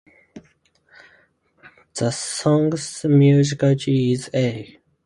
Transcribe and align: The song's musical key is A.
The 1.93 2.09
song's 2.09 3.05
musical 3.05 3.75
key 3.75 4.13
is 4.13 4.31
A. 4.33 4.79